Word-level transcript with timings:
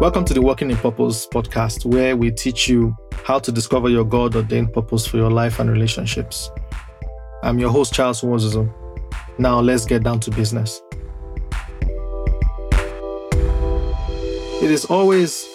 Welcome 0.00 0.24
to 0.24 0.32
the 0.32 0.40
Walking 0.40 0.70
in 0.70 0.78
Purpose 0.78 1.26
podcast, 1.26 1.84
where 1.84 2.16
we 2.16 2.30
teach 2.30 2.68
you 2.68 2.96
how 3.26 3.38
to 3.38 3.52
discover 3.52 3.90
your 3.90 4.02
God 4.02 4.34
ordained 4.34 4.72
purpose 4.72 5.06
for 5.06 5.18
your 5.18 5.30
life 5.30 5.60
and 5.60 5.70
relationships. 5.70 6.50
I'm 7.42 7.58
your 7.58 7.68
host, 7.68 7.92
Charles 7.92 8.22
Wozozo. 8.22 8.72
Now, 9.36 9.60
let's 9.60 9.84
get 9.84 10.02
down 10.02 10.18
to 10.20 10.30
business. 10.30 10.80
It 14.62 14.70
is 14.70 14.86
always 14.86 15.46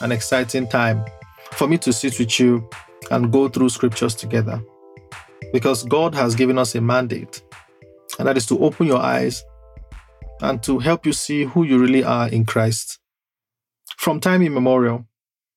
an 0.00 0.12
exciting 0.12 0.66
time 0.66 1.04
for 1.52 1.68
me 1.68 1.76
to 1.76 1.92
sit 1.92 2.18
with 2.18 2.40
you 2.40 2.66
and 3.10 3.30
go 3.30 3.50
through 3.50 3.68
scriptures 3.68 4.14
together 4.14 4.62
because 5.52 5.84
God 5.84 6.14
has 6.14 6.34
given 6.34 6.56
us 6.56 6.74
a 6.74 6.80
mandate, 6.80 7.42
and 8.18 8.26
that 8.26 8.38
is 8.38 8.46
to 8.46 8.58
open 8.60 8.86
your 8.86 9.00
eyes 9.00 9.44
and 10.40 10.62
to 10.62 10.78
help 10.78 11.04
you 11.04 11.12
see 11.12 11.44
who 11.44 11.64
you 11.64 11.78
really 11.78 12.02
are 12.02 12.30
in 12.30 12.46
Christ. 12.46 12.96
From 14.00 14.18
time 14.18 14.40
immemorial, 14.40 15.04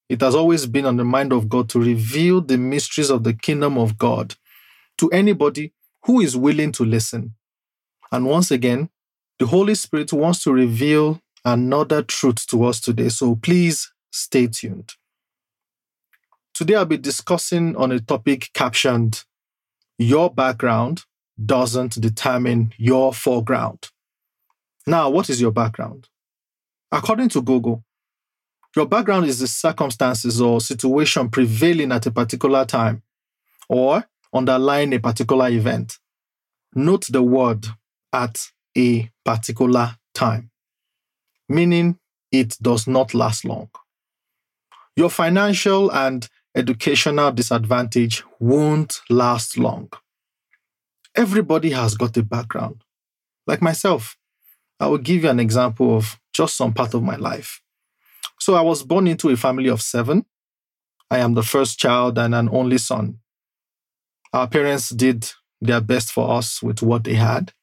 it 0.10 0.20
has 0.20 0.36
always 0.36 0.66
been 0.66 0.86
on 0.86 0.98
the 0.98 1.06
mind 1.06 1.32
of 1.32 1.48
God 1.48 1.70
to 1.70 1.80
reveal 1.80 2.42
the 2.42 2.58
mysteries 2.58 3.10
of 3.10 3.24
the 3.24 3.34
kingdom 3.34 3.78
of 3.78 3.98
God 3.98 4.36
to 4.98 5.10
anybody 5.12 5.72
who 6.04 6.20
is 6.20 6.36
willing 6.36 6.74
to 6.74 6.84
listen. 6.84 7.36
And 8.12 8.26
once 8.26 8.52
again, 8.52 8.90
the 9.40 9.46
Holy 9.46 9.76
Spirit 9.76 10.12
wants 10.12 10.44
to 10.44 10.52
reveal 10.52 11.22
another 11.46 12.04
truth 12.04 12.46
to 12.48 12.66
us 12.66 12.82
today. 12.82 13.08
So 13.08 13.36
please 13.38 13.94
stay 14.12 14.48
tuned. 14.48 14.92
Today, 16.54 16.76
I'll 16.76 16.84
be 16.84 16.98
discussing 16.98 17.78
on 17.78 17.94
a 17.94 18.02
topic 18.02 18.50
captioned 18.54 19.24
Your 19.98 20.30
background 20.30 21.04
doesn't 21.46 22.02
determine 22.02 22.74
your 22.78 23.14
foreground. 23.14 23.88
Now, 24.86 25.10
what 25.10 25.30
is 25.30 25.40
your 25.40 25.52
background? 25.52 26.10
According 26.92 27.30
to 27.30 27.42
Google, 27.42 27.86
your 28.76 28.88
background 28.88 29.26
is 29.26 29.40
the 29.40 29.48
circumstances 29.48 30.42
or 30.42 30.60
situation 30.60 31.30
prevailing 31.30 31.92
at 31.92 32.06
a 32.06 32.12
particular 32.12 32.66
time 32.66 33.04
or 33.70 34.04
underlying 34.34 34.94
a 34.94 35.00
particular 35.00 35.50
event. 35.50 36.00
Note 36.76 37.06
the 37.10 37.22
word 37.22 37.68
at 38.12 38.50
a 38.76 39.10
particular 39.24 39.96
time, 40.14 40.50
meaning 41.48 42.00
it 42.32 42.58
does 42.62 42.88
not 42.88 43.14
last 43.14 43.46
long. 43.46 43.70
Your 44.96 45.10
financial 45.10 45.92
and 45.92 46.28
educational 46.56 47.32
disadvantage 47.32 48.24
won't 48.40 49.02
last 49.10 49.58
long. 49.58 49.90
Everybody 51.16 51.72
has 51.72 51.96
got 51.96 52.18
a 52.18 52.24
background. 52.24 52.84
Like 53.46 53.62
myself, 53.62 54.18
I 54.80 54.88
will 54.88 54.98
give 54.98 55.24
you 55.24 55.30
an 55.30 55.40
example 55.40 55.96
of 55.96 56.20
just 56.34 56.58
some 56.58 56.74
part 56.74 56.94
of 56.94 57.04
my 57.04 57.16
life. 57.16 57.63
So 58.44 58.56
I 58.56 58.62
was 58.62 58.84
born 58.84 59.08
into 59.08 59.30
a 59.30 59.38
family 59.38 59.70
of 59.70 59.82
seven. 59.82 60.26
I 61.10 61.20
am 61.20 61.34
the 61.34 61.44
first 61.44 61.80
child 61.80 62.18
and 62.18 62.36
an 62.36 62.50
only 62.52 62.78
son. 62.78 63.20
Our 64.34 64.50
parents 64.50 64.90
did 64.90 65.32
their 65.62 65.80
best 65.80 66.12
for 66.12 66.30
us 66.30 66.62
with 66.62 66.82
what 66.82 67.06
they 67.06 67.14
had. 67.14 67.54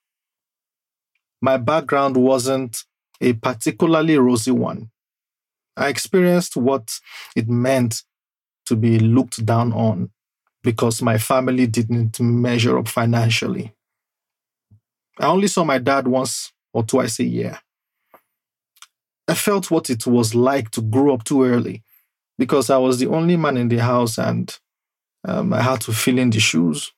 My 1.43 1.59
background 1.59 2.17
wasn't 2.17 2.79
a 3.21 3.35
particularly 3.35 4.17
rosy 4.17 4.53
one. 4.53 4.91
I 5.77 5.89
experienced 5.89 6.57
what 6.57 6.99
it 7.37 7.47
meant 7.47 8.03
to 8.65 8.75
be 8.75 8.99
looked 8.99 9.45
down 9.45 9.75
on 9.75 10.09
because 10.63 11.03
my 11.03 11.19
family 11.19 11.67
didn't 11.67 12.19
measure 12.21 12.79
up 12.79 12.89
financially. 12.89 13.75
I 15.19 15.27
only 15.27 15.49
saw 15.49 15.63
my 15.63 15.77
dad 15.77 16.09
once 16.09 16.55
or 16.73 16.85
twice 16.85 17.19
a 17.19 17.25
year. 17.25 17.61
I 19.31 19.35
felt 19.35 19.71
what 19.71 19.91
it 19.91 20.09
was 20.09 20.35
like 20.35 20.73
to 20.73 20.83
grow 20.83 21.15
up 21.15 21.23
too 21.23 21.45
early 21.45 21.85
because 22.37 22.69
I 22.69 22.79
was 22.79 22.99
the 22.99 23.07
only 23.07 23.37
man 23.37 23.57
in 23.57 23.69
the 23.69 23.77
house 23.77 24.19
and 24.19 24.53
um, 25.25 25.53
I 25.53 25.63
had 25.63 25.81
to 25.83 25.93
fill 25.93 26.19
in 26.19 26.31
the 26.31 26.41
shoes. 26.41 26.93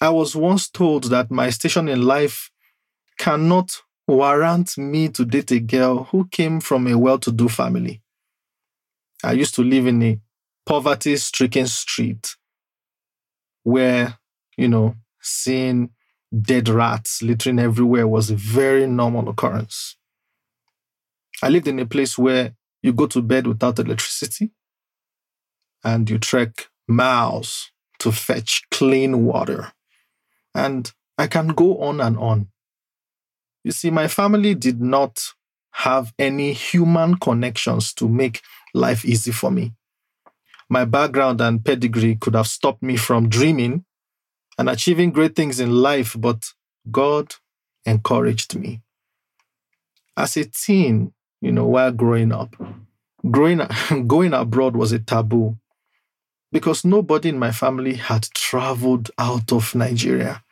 I 0.00 0.08
was 0.08 0.34
once 0.34 0.68
told 0.68 1.04
that 1.10 1.30
my 1.30 1.50
station 1.50 1.88
in 1.88 2.02
life 2.02 2.50
cannot 3.18 3.82
warrant 4.08 4.76
me 4.76 5.10
to 5.10 5.24
date 5.24 5.52
a 5.52 5.60
girl 5.60 6.08
who 6.10 6.26
came 6.26 6.58
from 6.58 6.88
a 6.88 6.98
well 6.98 7.20
to 7.20 7.30
do 7.30 7.48
family. 7.48 8.02
I 9.22 9.34
used 9.34 9.54
to 9.54 9.62
live 9.62 9.86
in 9.86 10.02
a 10.02 10.18
poverty 10.66 11.16
stricken 11.18 11.68
street 11.68 12.34
where, 13.62 14.18
you 14.56 14.66
know, 14.66 14.96
seeing 15.20 15.90
dead 16.36 16.68
rats 16.68 17.22
littering 17.22 17.60
everywhere 17.60 18.08
was 18.08 18.28
a 18.28 18.34
very 18.34 18.88
normal 18.88 19.28
occurrence. 19.28 19.96
I 21.42 21.48
lived 21.48 21.68
in 21.68 21.78
a 21.78 21.86
place 21.86 22.18
where 22.18 22.54
you 22.82 22.92
go 22.92 23.06
to 23.06 23.22
bed 23.22 23.46
without 23.46 23.78
electricity 23.78 24.50
and 25.82 26.08
you 26.08 26.18
trek 26.18 26.68
miles 26.88 27.70
to 28.00 28.12
fetch 28.12 28.62
clean 28.70 29.24
water. 29.24 29.72
And 30.54 30.92
I 31.16 31.26
can 31.26 31.48
go 31.48 31.78
on 31.78 32.00
and 32.00 32.16
on. 32.18 32.48
You 33.64 33.72
see, 33.72 33.90
my 33.90 34.08
family 34.08 34.54
did 34.54 34.80
not 34.80 35.20
have 35.72 36.12
any 36.18 36.52
human 36.52 37.16
connections 37.16 37.92
to 37.94 38.08
make 38.08 38.40
life 38.74 39.04
easy 39.04 39.32
for 39.32 39.50
me. 39.50 39.74
My 40.68 40.84
background 40.84 41.40
and 41.40 41.64
pedigree 41.64 42.16
could 42.16 42.34
have 42.34 42.46
stopped 42.46 42.82
me 42.82 42.96
from 42.96 43.28
dreaming 43.28 43.84
and 44.58 44.68
achieving 44.68 45.10
great 45.10 45.34
things 45.34 45.60
in 45.60 45.70
life, 45.70 46.16
but 46.18 46.52
God 46.90 47.34
encouraged 47.84 48.56
me. 48.56 48.82
As 50.16 50.36
a 50.36 50.44
teen, 50.44 51.12
you 51.40 51.52
know, 51.52 51.66
while 51.66 51.92
growing 51.92 52.32
up. 52.32 52.54
Growing, 53.30 53.60
going 54.06 54.32
abroad 54.32 54.76
was 54.76 54.92
a 54.92 54.98
taboo 54.98 55.56
because 56.52 56.84
nobody 56.84 57.28
in 57.28 57.38
my 57.38 57.52
family 57.52 57.94
had 57.94 58.24
traveled 58.34 59.10
out 59.18 59.52
of 59.52 59.74
Nigeria. 59.74 60.42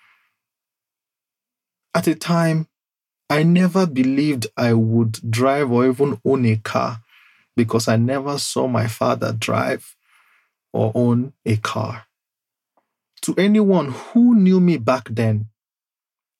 At 1.94 2.06
a 2.06 2.15
time, 2.15 2.69
I 3.31 3.43
never 3.43 3.87
believed 3.87 4.47
I 4.56 4.72
would 4.72 5.19
drive 5.31 5.71
or 5.71 5.87
even 5.87 6.21
own 6.25 6.47
a 6.47 6.56
car 6.56 7.03
because 7.56 7.88
I 7.88 7.97
never 7.97 8.38
saw 8.38 8.69
my 8.69 8.87
father 8.87 9.32
drive 9.32 9.97
or 10.72 10.93
own 10.94 11.32
a 11.44 11.56
car. 11.56 12.05
To 13.22 13.34
anyone 13.37 13.91
who 13.91 14.34
knew 14.37 14.60
me 14.60 14.76
back 14.76 15.09
then, 15.10 15.47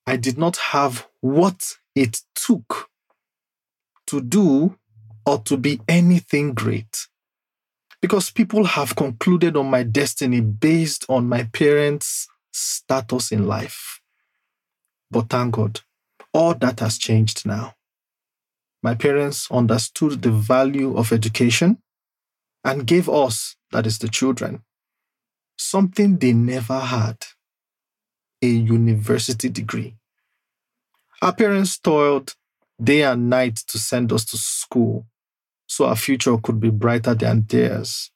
I 0.07 0.17
did 0.17 0.39
not 0.39 0.57
have 0.57 1.07
what 1.21 1.77
it 1.95 2.23
took 2.35 2.89
to 4.09 4.21
do 4.21 4.77
or 5.25 5.39
to 5.45 5.57
be 5.57 5.81
anything 5.89 6.55
great. 6.55 7.07
Because 8.01 8.31
people 8.31 8.65
have 8.65 8.97
concluded 8.97 9.57
on 9.57 9.71
my 9.71 9.83
destiny 9.83 10.41
based 10.41 11.05
on 11.09 11.29
my 11.29 11.45
parents' 11.45 12.29
status 12.53 13.33
in 13.33 13.47
life. 13.47 14.01
But 15.11 15.29
thank 15.29 15.55
God, 15.55 15.81
all 16.33 16.55
that 16.55 16.81
has 16.81 16.99
changed 16.99 17.47
now. 17.47 17.75
My 18.83 18.95
parents 18.95 19.51
understood 19.51 20.23
the 20.23 20.31
value 20.31 20.97
of 20.97 21.13
education 21.13 21.79
and 22.65 22.87
gave 22.87 23.09
us, 23.09 23.57
that 23.73 23.87
is 23.87 23.99
the 23.99 24.09
children, 24.09 24.63
something 25.57 26.19
they 26.19 26.33
never 26.33 26.79
had 26.79 27.17
a 28.41 28.47
university 28.47 29.49
degree. 29.49 29.97
Our 31.21 31.35
parents 31.35 31.79
toiled 31.79 32.35
day 32.83 33.03
and 33.03 33.29
night 33.29 33.57
to 33.57 33.79
send 33.79 34.13
us 34.13 34.25
to 34.27 34.37
school 34.37 35.07
so 35.67 35.87
our 35.87 35.97
future 35.97 36.37
could 36.39 36.61
be 36.61 36.71
brighter 36.71 37.15
than 37.15 37.45
theirs. 37.49 38.11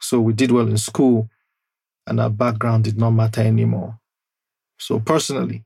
So 0.00 0.20
we 0.20 0.32
did 0.32 0.50
well 0.50 0.66
in 0.66 0.78
school 0.78 1.28
and 2.06 2.20
our 2.20 2.30
background 2.30 2.84
did 2.84 2.98
not 2.98 3.10
matter 3.10 3.42
anymore. 3.42 3.98
So 4.78 4.98
personally, 4.98 5.64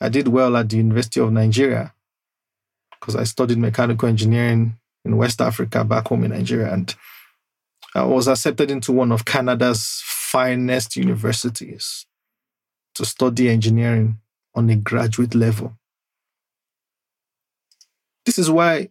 I 0.00 0.08
did 0.08 0.28
well 0.28 0.56
at 0.56 0.68
the 0.68 0.76
University 0.78 1.20
of 1.20 1.32
Nigeria 1.32 1.94
because 2.98 3.16
I 3.16 3.24
studied 3.24 3.58
mechanical 3.58 4.08
engineering 4.08 4.76
in 5.04 5.16
West 5.16 5.40
Africa 5.40 5.84
back 5.84 6.08
home 6.08 6.24
in 6.24 6.32
Nigeria 6.32 6.72
and 6.72 6.94
I 7.94 8.04
was 8.04 8.28
accepted 8.28 8.70
into 8.70 8.92
one 8.92 9.10
of 9.10 9.24
Canada's 9.24 10.02
finest 10.04 10.96
universities 10.96 12.06
to 12.94 13.04
study 13.04 13.48
engineering 13.48 14.18
on 14.54 14.68
a 14.70 14.76
graduate 14.76 15.34
level. 15.34 15.76
This 18.30 18.38
is 18.38 18.48
why 18.48 18.90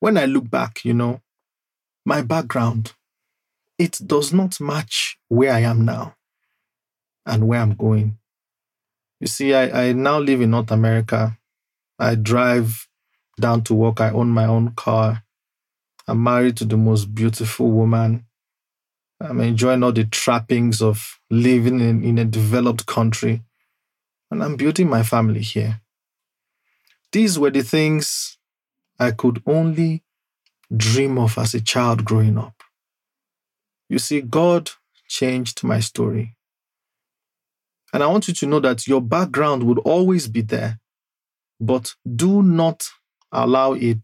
when 0.00 0.18
I 0.18 0.24
look 0.24 0.50
back, 0.50 0.84
you 0.84 0.92
know, 0.92 1.20
my 2.04 2.20
background, 2.20 2.94
it 3.78 4.00
does 4.04 4.32
not 4.32 4.60
match 4.60 5.20
where 5.28 5.52
I 5.52 5.60
am 5.60 5.84
now 5.84 6.16
and 7.24 7.46
where 7.46 7.60
I'm 7.60 7.76
going. 7.76 8.18
You 9.20 9.28
see, 9.28 9.54
I, 9.54 9.90
I 9.90 9.92
now 9.92 10.18
live 10.18 10.40
in 10.40 10.50
North 10.50 10.72
America. 10.72 11.38
I 12.00 12.16
drive 12.16 12.88
down 13.40 13.62
to 13.62 13.74
work. 13.74 14.00
I 14.00 14.10
own 14.10 14.30
my 14.30 14.46
own 14.46 14.72
car. 14.72 15.22
I'm 16.08 16.24
married 16.24 16.56
to 16.56 16.64
the 16.64 16.76
most 16.76 17.14
beautiful 17.14 17.70
woman. 17.70 18.26
I'm 19.20 19.38
enjoying 19.42 19.84
all 19.84 19.92
the 19.92 20.06
trappings 20.06 20.82
of 20.82 21.20
living 21.30 21.78
in, 21.78 22.02
in 22.02 22.18
a 22.18 22.24
developed 22.24 22.86
country. 22.86 23.44
And 24.28 24.42
I'm 24.42 24.56
building 24.56 24.90
my 24.90 25.04
family 25.04 25.42
here. 25.42 25.82
These 27.12 27.38
were 27.38 27.50
the 27.50 27.62
things 27.62 28.35
I 28.98 29.10
could 29.10 29.42
only 29.46 30.02
dream 30.74 31.18
of 31.18 31.38
as 31.38 31.54
a 31.54 31.60
child 31.60 32.04
growing 32.04 32.38
up. 32.38 32.62
You 33.88 33.98
see, 33.98 34.20
God 34.20 34.70
changed 35.08 35.62
my 35.62 35.80
story. 35.80 36.36
And 37.92 38.02
I 38.02 38.08
want 38.08 38.28
you 38.28 38.34
to 38.34 38.46
know 38.46 38.60
that 38.60 38.86
your 38.86 39.00
background 39.00 39.62
would 39.62 39.78
always 39.78 40.28
be 40.28 40.42
there, 40.42 40.80
but 41.60 41.94
do 42.16 42.42
not 42.42 42.84
allow 43.32 43.72
it 43.74 44.00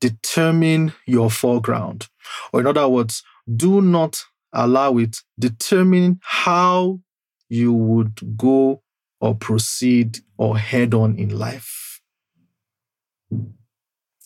determine 0.00 0.92
your 1.06 1.30
foreground. 1.30 2.08
Or 2.52 2.60
in 2.60 2.66
other 2.66 2.88
words, 2.88 3.22
do 3.56 3.80
not 3.80 4.24
allow 4.52 4.98
it 4.98 5.18
determine 5.38 6.20
how 6.22 7.00
you 7.48 7.72
would 7.72 8.36
go 8.36 8.82
or 9.20 9.36
proceed 9.36 10.18
or 10.36 10.58
head 10.58 10.92
on 10.92 11.16
in 11.16 11.38
life. 11.38 12.00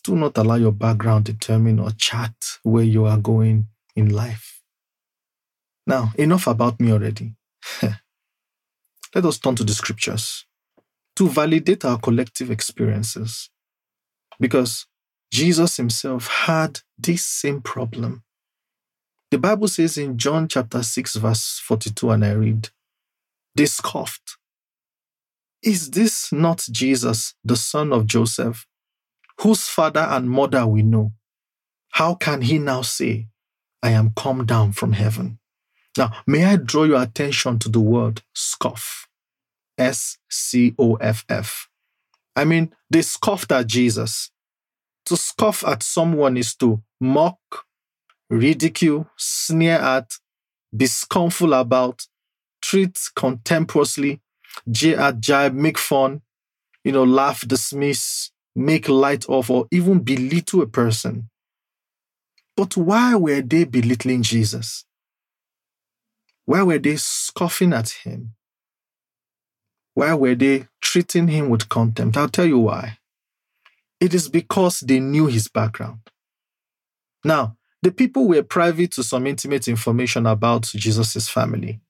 Do 0.07 0.15
not 0.15 0.39
allow 0.39 0.55
your 0.55 0.71
background 0.71 1.25
determine 1.25 1.81
or 1.81 1.91
chart 1.91 2.61
where 2.63 2.85
you 2.85 3.07
are 3.07 3.19
going 3.19 3.67
in 3.97 4.11
life. 4.11 4.63
Now, 5.85 6.13
enough 6.17 6.47
about 6.47 6.79
me 6.79 6.93
already. 6.93 7.35
Let 7.83 9.25
us 9.25 9.39
turn 9.39 9.57
to 9.57 9.65
the 9.65 9.75
scriptures 9.75 10.47
to 11.17 11.29
validate 11.29 11.85
our 11.85 11.99
collective 11.99 12.53
experiences. 12.53 13.51
Because 14.39 14.87
Jesus 15.33 15.77
himself 15.77 16.29
had 16.29 16.79
this 16.97 17.27
same 17.27 17.61
problem. 17.61 18.23
The 19.33 19.39
Bible 19.39 19.67
says 19.67 19.99
in 19.99 20.19
John 20.19 20.47
chapter 20.47 20.85
6, 20.85 21.17
verse 21.17 21.61
42, 21.65 22.11
and 22.13 22.25
I 22.25 22.31
read, 22.31 22.69
They 23.57 23.67
scoffed. 23.67 24.37
Is 25.65 25.91
this 25.91 26.33
not 26.33 26.65
Jesus, 26.71 27.35
the 27.45 27.57
son 27.57 27.93
of 27.93 28.07
Joseph, 28.07 28.69
whose 29.41 29.69
father 29.69 30.01
and 30.01 30.31
mother 30.31 30.67
we 30.67 30.83
know? 30.83 31.13
How 31.91 32.15
can 32.15 32.43
he 32.43 32.59
now 32.59 32.83
say, 32.83 33.29
I 33.83 33.91
am 33.91 34.13
come 34.17 34.47
down 34.47 34.73
from 34.73 34.93
heaven? 34.93 35.39
Now, 35.97 36.13
may 36.27 36.45
I 36.45 36.57
draw 36.57 36.85
your 36.85 37.03
attention 37.03 37.59
to 37.61 37.69
the 37.69 37.81
word 37.81 38.23
scoff? 38.35 39.09
S 39.79 40.19
C 40.31 40.75
O 40.79 40.95
F 40.97 41.25
F. 41.29 41.69
I 42.35 42.45
mean, 42.45 42.75
they 42.91 43.03
scoffed 43.03 43.53
at 43.53 43.67
Jesus. 43.67 44.31
To 45.07 45.17
scoff 45.17 45.65
at 45.65 45.83
someone 45.83 46.37
is 46.37 46.55
to 46.57 46.83
mock, 47.01 47.39
ridicule, 48.29 49.09
sneer 49.17 49.77
at, 49.77 50.13
be 50.77 50.87
scornful 50.87 51.55
about, 51.55 52.07
treat 52.61 52.99
contemptuously, 53.15 54.21
jeer 54.71 54.99
at, 54.99 55.21
jibe, 55.21 55.55
make 55.55 55.79
fun, 55.79 56.23
you 56.85 56.93
know, 56.93 57.05
laugh, 57.05 57.47
dismiss, 57.47 58.31
make 58.57 58.89
light 58.89 59.25
of, 59.29 59.51
or 59.51 59.69
even 59.71 60.01
belittle 60.01 60.63
a 60.63 60.67
person. 60.67 61.29
But 62.57 62.77
why 62.77 63.15
were 63.15 63.43
they 63.43 63.65
belittling 63.65 64.23
Jesus? 64.23 64.85
Why 66.47 66.63
were 66.63 66.79
they 66.79 66.97
scoffing 66.97 67.73
at 67.73 67.91
him? 67.91 68.35
Why 69.95 70.15
were 70.15 70.35
they 70.35 70.69
treating 70.81 71.29
him 71.29 71.51
with 71.51 71.69
contempt? 71.69 72.17
I'll 72.17 72.29
tell 72.29 72.47
you 72.47 72.59
why. 72.59 72.99
It 74.01 74.15
is 74.15 74.29
because 74.29 74.81
they 74.81 75.01
knew 75.01 75.27
his 75.27 75.49
background. 75.49 76.01
Now, 77.25 77.57
the 77.83 77.91
people 77.91 78.27
were 78.29 78.43
privy 78.43 78.89
to 78.89 79.03
some 79.03 79.27
intimate 79.27 79.69
information 79.69 80.27
about 80.27 80.65
Jesus' 80.65 81.29
family. 81.29 81.81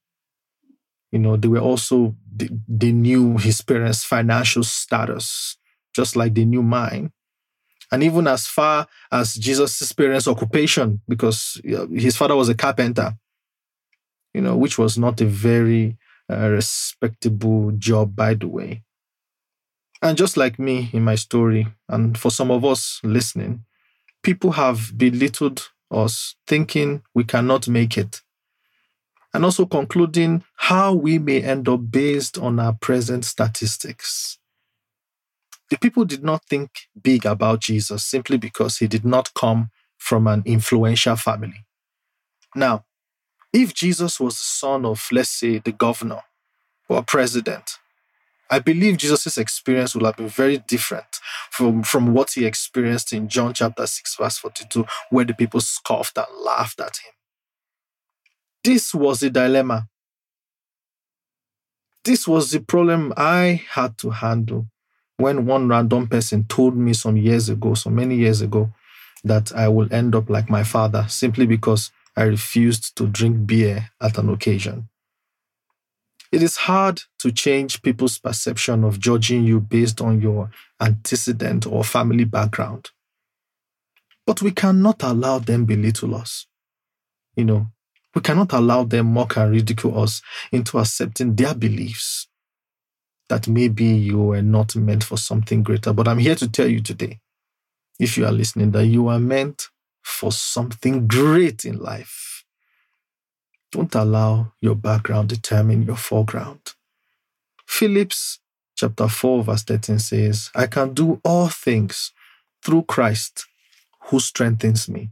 You 1.12 1.18
know, 1.20 1.36
they 1.36 1.48
were 1.48 1.60
also, 1.60 2.16
they, 2.34 2.48
they 2.68 2.92
knew 2.92 3.38
his 3.38 3.60
parents' 3.60 4.04
financial 4.04 4.64
status, 4.64 5.56
just 5.96 6.14
like 6.14 6.34
they 6.34 6.44
knew 6.44 6.62
mine. 6.62 7.10
And 7.90 8.02
even 8.02 8.26
as 8.26 8.46
far 8.46 8.86
as 9.10 9.34
Jesus' 9.34 9.92
parents' 9.92 10.28
occupation, 10.28 11.00
because 11.08 11.60
his 11.64 12.16
father 12.16 12.36
was 12.36 12.48
a 12.48 12.54
carpenter, 12.54 13.16
you 14.34 14.42
know, 14.42 14.56
which 14.56 14.76
was 14.78 14.98
not 14.98 15.20
a 15.20 15.24
very 15.24 15.96
uh, 16.30 16.48
respectable 16.48 17.72
job, 17.72 18.14
by 18.14 18.34
the 18.34 18.48
way. 18.48 18.82
And 20.02 20.18
just 20.18 20.36
like 20.36 20.58
me 20.58 20.90
in 20.92 21.02
my 21.04 21.14
story, 21.14 21.68
and 21.88 22.18
for 22.18 22.30
some 22.30 22.50
of 22.50 22.64
us 22.64 23.00
listening, 23.02 23.64
people 24.22 24.52
have 24.52 24.98
belittled 24.98 25.70
us, 25.90 26.34
thinking 26.46 27.02
we 27.14 27.24
cannot 27.24 27.68
make 27.68 27.96
it, 27.96 28.22
and 29.32 29.44
also 29.44 29.64
concluding 29.64 30.42
how 30.56 30.92
we 30.92 31.18
may 31.18 31.40
end 31.42 31.68
up 31.68 31.90
based 31.90 32.36
on 32.36 32.58
our 32.58 32.74
present 32.74 33.24
statistics. 33.24 34.38
The 35.70 35.78
people 35.78 36.04
did 36.04 36.22
not 36.22 36.44
think 36.44 36.70
big 37.00 37.26
about 37.26 37.60
Jesus 37.60 38.04
simply 38.04 38.36
because 38.36 38.78
he 38.78 38.86
did 38.86 39.04
not 39.04 39.34
come 39.34 39.70
from 39.98 40.26
an 40.26 40.42
influential 40.46 41.16
family. 41.16 41.64
Now, 42.54 42.84
if 43.52 43.74
Jesus 43.74 44.20
was 44.20 44.36
the 44.36 44.44
son 44.44 44.84
of, 44.84 45.06
let's 45.10 45.30
say, 45.30 45.58
the 45.58 45.72
governor 45.72 46.20
or 46.88 47.02
president, 47.02 47.78
I 48.48 48.60
believe 48.60 48.98
Jesus' 48.98 49.38
experience 49.38 49.94
would 49.94 50.04
have 50.04 50.16
been 50.16 50.28
very 50.28 50.58
different 50.58 51.06
from, 51.50 51.82
from 51.82 52.14
what 52.14 52.30
he 52.34 52.44
experienced 52.44 53.12
in 53.12 53.28
John 53.28 53.52
chapter 53.54 53.86
6, 53.86 54.16
verse 54.16 54.38
42, 54.38 54.86
where 55.10 55.24
the 55.24 55.34
people 55.34 55.60
scoffed 55.60 56.16
and 56.16 56.26
laughed 56.44 56.80
at 56.80 56.98
him. 56.98 57.12
This 58.62 58.94
was 58.94 59.20
the 59.20 59.30
dilemma. 59.30 59.88
This 62.04 62.28
was 62.28 62.52
the 62.52 62.60
problem 62.60 63.12
I 63.16 63.62
had 63.70 63.98
to 63.98 64.10
handle 64.10 64.66
when 65.18 65.46
one 65.46 65.68
random 65.68 66.06
person 66.06 66.44
told 66.44 66.76
me 66.76 66.92
some 66.92 67.16
years 67.16 67.48
ago, 67.48 67.74
so 67.74 67.90
many 67.90 68.16
years 68.16 68.40
ago, 68.40 68.72
that 69.24 69.52
I 69.54 69.68
will 69.68 69.92
end 69.92 70.14
up 70.14 70.28
like 70.28 70.50
my 70.50 70.62
father 70.62 71.06
simply 71.08 71.46
because 71.46 71.90
I 72.16 72.22
refused 72.24 72.96
to 72.96 73.06
drink 73.06 73.46
beer 73.46 73.90
at 74.00 74.18
an 74.18 74.28
occasion. 74.28 74.88
It 76.32 76.42
is 76.42 76.56
hard 76.56 77.02
to 77.20 77.32
change 77.32 77.82
people's 77.82 78.18
perception 78.18 78.84
of 78.84 78.98
judging 78.98 79.44
you 79.44 79.60
based 79.60 80.00
on 80.00 80.20
your 80.20 80.50
antecedent 80.80 81.66
or 81.66 81.84
family 81.84 82.24
background. 82.24 82.90
But 84.26 84.42
we 84.42 84.50
cannot 84.50 85.02
allow 85.02 85.38
them 85.38 85.64
belittle 85.64 86.14
us. 86.14 86.46
You 87.36 87.44
know, 87.44 87.66
we 88.14 88.20
cannot 88.22 88.52
allow 88.52 88.84
them 88.84 89.12
mock 89.12 89.36
and 89.36 89.52
ridicule 89.52 90.02
us 90.02 90.20
into 90.50 90.78
accepting 90.78 91.36
their 91.36 91.54
beliefs 91.54 92.26
that 93.28 93.48
maybe 93.48 93.84
you 93.84 94.18
were 94.18 94.42
not 94.42 94.76
meant 94.76 95.04
for 95.04 95.18
something 95.18 95.62
greater. 95.62 95.92
But 95.92 96.08
I'm 96.08 96.18
here 96.18 96.36
to 96.36 96.48
tell 96.48 96.68
you 96.68 96.80
today, 96.80 97.20
if 97.98 98.16
you 98.16 98.26
are 98.26 98.32
listening, 98.32 98.70
that 98.72 98.86
you 98.86 99.08
are 99.08 99.18
meant 99.18 99.68
for 100.02 100.30
something 100.30 101.06
great 101.06 101.64
in 101.64 101.78
life. 101.78 102.44
Don't 103.72 103.94
allow 103.94 104.52
your 104.60 104.76
background 104.76 105.28
determine 105.28 105.82
your 105.82 105.96
foreground. 105.96 106.60
Philippians 107.66 108.38
chapter 108.76 109.08
4, 109.08 109.42
verse 109.42 109.64
13 109.64 109.98
says, 109.98 110.50
I 110.54 110.66
can 110.66 110.94
do 110.94 111.20
all 111.24 111.48
things 111.48 112.12
through 112.62 112.82
Christ 112.82 113.46
who 114.04 114.20
strengthens 114.20 114.88
me. 114.88 115.10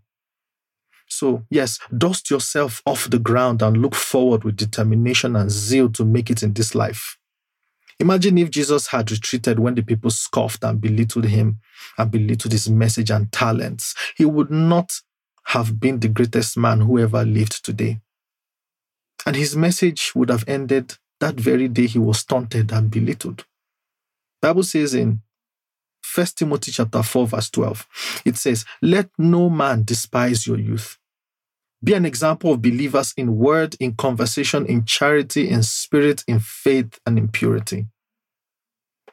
So, 1.09 1.45
yes, 1.51 1.79
dust 1.97 2.31
yourself 2.31 2.83
off 2.87 3.11
the 3.11 3.19
ground 3.19 3.63
and 3.63 3.77
look 3.77 3.95
forward 3.95 4.45
with 4.45 4.57
determination 4.57 5.37
and 5.37 5.51
zeal 5.51 5.89
to 5.91 6.05
make 6.05 6.31
it 6.31 6.43
in 6.43 6.53
this 6.53 6.75
life. 6.75 7.19
Imagine 8.01 8.39
if 8.39 8.51
Jesus 8.51 8.89
had 8.89 9.11
retreated 9.11 9.59
when 9.59 9.75
the 9.75 9.83
people 9.83 10.11
scoffed 10.11 10.65
and 10.65 10.81
belittled 10.81 11.27
him 11.27 11.61
and 11.97 12.11
belittled 12.11 12.53
his 12.53 12.69
message 12.69 13.11
and 13.11 13.31
talents. 13.31 13.95
He 14.17 14.25
would 14.25 14.51
not 14.51 14.93
have 15.47 15.79
been 15.79 16.01
the 16.01 16.09
greatest 16.09 16.57
man 16.57 16.81
who 16.81 16.99
ever 16.99 17.25
lived 17.25 17.65
today. 17.65 18.01
And 19.27 19.37
his 19.37 19.57
message 19.57 20.13
would 20.15 20.29
have 20.29 20.45
ended 20.49 20.97
that 21.21 21.37
very 21.37 21.69
day 21.69 21.87
he 21.87 21.99
was 21.99 22.25
taunted 22.25 22.73
and 22.73 22.91
belittled. 22.91 23.45
Bible 24.43 24.65
says 24.65 24.95
in 24.95 25.23
1 26.15 26.27
Timothy 26.37 26.71
chapter 26.71 27.03
4 27.03 27.27
verse 27.27 27.51
12, 27.51 28.23
it 28.25 28.37
says, 28.37 28.65
"Let 28.83 29.11
no 29.17 29.49
man 29.49 29.85
despise 29.85 30.47
your 30.47 30.59
youth, 30.59 30.99
be 31.85 31.93
an 31.93 32.07
example 32.07 32.53
of 32.53 32.63
believers 32.63 33.13
in 33.17 33.37
word, 33.37 33.77
in 33.79 33.95
conversation, 33.95 34.65
in 34.65 34.87
charity, 34.87 35.51
in 35.51 35.63
spirit, 35.63 36.25
in 36.27 36.41
faith, 36.41 36.99
and 37.05 37.19
in 37.19 37.29
purity. 37.29 37.87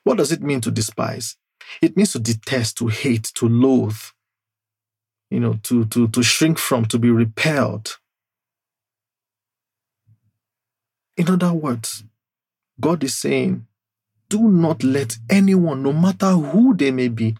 What 0.03 0.17
does 0.17 0.31
it 0.31 0.41
mean 0.41 0.61
to 0.61 0.71
despise? 0.71 1.35
It 1.81 1.97
means 1.97 2.13
to 2.13 2.19
detest, 2.19 2.77
to 2.77 2.87
hate, 2.87 3.31
to 3.35 3.47
loathe, 3.47 4.01
you 5.29 5.39
know, 5.39 5.59
to, 5.63 5.85
to, 5.85 6.07
to 6.07 6.23
shrink 6.23 6.57
from, 6.57 6.85
to 6.85 6.97
be 6.97 7.09
repelled. 7.09 7.97
In 11.17 11.29
other 11.29 11.53
words, 11.53 12.03
God 12.79 13.03
is 13.03 13.15
saying, 13.15 13.67
do 14.29 14.39
not 14.47 14.81
let 14.83 15.17
anyone, 15.29 15.83
no 15.83 15.91
matter 15.91 16.31
who 16.31 16.73
they 16.73 16.91
may 16.91 17.09
be, 17.09 17.35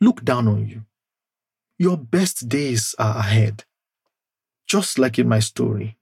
look 0.00 0.24
down 0.24 0.46
on 0.46 0.68
you. 0.68 0.82
Your 1.76 1.96
best 1.96 2.48
days 2.48 2.94
are 2.98 3.18
ahead 3.18 3.64
just 4.70 5.00
like 5.00 5.18
in 5.18 5.28
my 5.28 5.40
story. 5.40 5.98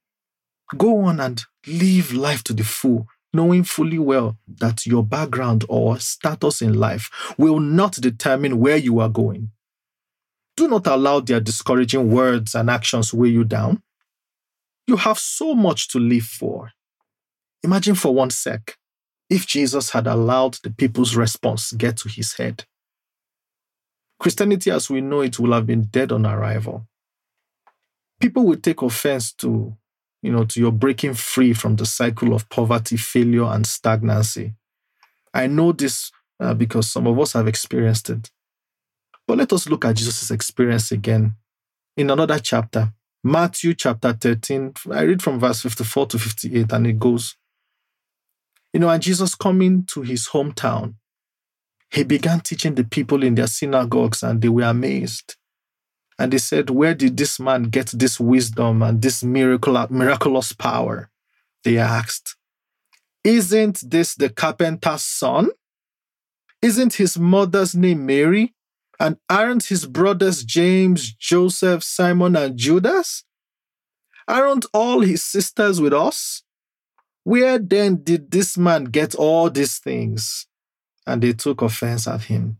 Go 0.77 1.01
on 1.07 1.21
and 1.21 1.43
live 1.67 2.13
life 2.13 2.45
to 2.45 2.53
the 2.53 2.65
full, 2.65 3.07
knowing 3.33 3.65
fully 3.65 3.99
well 3.99 4.37
that 4.47 4.85
your 4.85 5.03
background 5.03 5.65
or 5.71 5.99
status 5.99 6.61
in 6.61 6.75
life 6.75 7.09
will 7.39 7.61
not 7.61 7.93
determine 7.93 8.59
where 8.59 8.77
you 8.77 9.01
are 9.01 9.09
going. 9.09 9.51
Do 10.55 10.69
not 10.69 10.87
allow 10.87 11.21
their 11.21 11.41
discouraging 11.41 12.11
words 12.11 12.55
and 12.55 12.69
actions 12.69 13.15
weigh 13.15 13.31
you 13.31 13.45
down. 13.45 13.83
You 14.87 14.97
have 14.97 15.19
so 15.19 15.55
much 15.55 15.89
to 15.91 15.99
live 15.99 16.25
for. 16.25 16.73
Imagine 17.63 17.95
for 17.95 18.15
one 18.15 18.31
sec 18.31 18.77
if 19.31 19.47
Jesus 19.47 19.91
had 19.91 20.07
allowed 20.07 20.59
the 20.63 20.71
people's 20.71 21.17
response 21.17 21.73
get 21.73 21.97
to 21.99 22.09
his 22.11 22.35
head. 22.35 22.67
Christianity 24.21 24.71
as 24.71 24.91
we 24.91 25.01
know 25.01 25.21
it 25.23 25.39
will 25.39 25.53
have 25.53 25.67
been 25.67 25.85
dead 25.85 26.13
on 26.13 26.27
arrival. 26.27 26.88
People 28.21 28.45
will 28.45 28.57
take 28.57 28.83
offense 28.83 29.33
to, 29.35 29.77
you 30.23 30.33
know, 30.33 30.45
to 30.45 30.61
your 30.61 30.73
breaking 30.73 31.15
free 31.15 31.53
from 31.53 31.77
the 31.77 31.87
cycle 31.87 32.35
of 32.35 32.49
poverty, 32.49 32.97
failure, 32.97 33.45
and 33.45 33.67
stagnancy. 33.67 34.55
I 35.33 35.47
know 35.47 35.73
this 35.73 36.11
uh, 36.41 36.55
because 36.55 36.91
some 36.91 37.07
of 37.07 37.19
us 37.19 37.33
have 37.35 37.47
experienced 37.47 38.11
it. 38.11 38.31
But 39.27 39.39
let 39.39 39.53
us 39.53 39.69
look 39.69 39.85
at 39.85 39.97
Jesus' 39.97 40.31
experience 40.31 40.91
again 40.91 41.35
in 41.97 42.11
another 42.11 42.39
chapter, 42.39 42.93
Matthew 43.23 43.75
chapter 43.75 44.13
13. 44.13 44.73
I 44.93 45.03
read 45.03 45.23
from 45.23 45.39
verse 45.39 45.61
54 45.63 46.07
to 46.07 46.19
58, 46.19 46.73
and 46.73 46.87
it 46.87 46.99
goes, 46.99 47.37
You 48.73 48.81
know, 48.81 48.89
and 48.89 49.03
Jesus 49.03 49.35
coming 49.35 49.85
to 49.87 50.03
his 50.03 50.29
hometown, 50.29 50.95
he 51.91 52.05
began 52.05 52.41
teaching 52.41 52.75
the 52.75 52.85
people 52.85 53.23
in 53.23 53.35
their 53.35 53.47
synagogues, 53.47 54.23
and 54.23 54.41
they 54.41 54.49
were 54.49 54.63
amazed. 54.63 55.37
And 56.19 56.33
they 56.33 56.39
said, 56.39 56.71
Where 56.71 56.95
did 56.95 57.17
this 57.17 57.39
man 57.39 57.65
get 57.65 57.89
this 57.89 58.19
wisdom 58.19 58.83
and 58.83 59.01
this 59.01 59.23
miracle, 59.23 59.87
miraculous 59.91 60.53
power? 60.53 61.11
They 61.65 61.79
asked. 61.79 62.37
Isn't 63.25 63.91
this 63.91 64.15
the 64.15 64.29
carpenter's 64.29 65.03
son? 65.03 65.51
Isn't 66.61 66.95
his 66.95 67.19
mother's 67.19 67.75
name 67.75 68.07
Mary? 68.07 68.55
And 68.99 69.19
aren't 69.31 69.67
his 69.67 69.87
brothers 69.87 70.43
James, 70.43 71.13
Joseph, 71.13 71.85
Simon, 71.85 72.35
and 72.35 72.57
Judas? 72.57 73.25
Aren't 74.27 74.67
all 74.75 75.01
his 75.01 75.25
sisters 75.25 75.81
with 75.81 75.93
us? 75.93 76.43
Where 77.23 77.59
then 77.59 78.03
did 78.03 78.31
this 78.31 78.59
man 78.59 78.85
get 78.85 79.15
all 79.15 79.51
these 79.51 79.79
things? 79.79 80.47
And 81.07 81.23
they 81.23 81.33
took 81.33 81.63
offense 81.63 82.09
at 82.09 82.23
him. 82.23 82.59